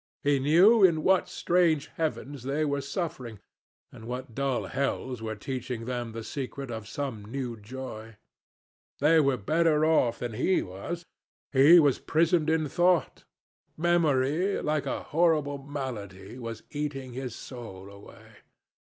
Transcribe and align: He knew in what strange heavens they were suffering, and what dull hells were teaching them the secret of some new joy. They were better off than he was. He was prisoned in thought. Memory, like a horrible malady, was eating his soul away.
He 0.23 0.39
knew 0.39 0.83
in 0.83 1.03
what 1.03 1.29
strange 1.29 1.85
heavens 1.93 2.41
they 2.41 2.65
were 2.65 2.81
suffering, 2.81 3.37
and 3.91 4.05
what 4.07 4.33
dull 4.33 4.65
hells 4.65 5.21
were 5.21 5.35
teaching 5.35 5.85
them 5.85 6.11
the 6.11 6.23
secret 6.23 6.71
of 6.71 6.87
some 6.87 7.23
new 7.23 7.55
joy. 7.55 8.15
They 8.97 9.19
were 9.19 9.37
better 9.37 9.85
off 9.85 10.17
than 10.17 10.33
he 10.33 10.63
was. 10.63 11.05
He 11.51 11.79
was 11.79 11.99
prisoned 11.99 12.49
in 12.49 12.67
thought. 12.67 13.25
Memory, 13.77 14.59
like 14.63 14.87
a 14.87 15.03
horrible 15.03 15.59
malady, 15.59 16.39
was 16.39 16.63
eating 16.71 17.13
his 17.13 17.35
soul 17.35 17.91
away. 17.91 18.37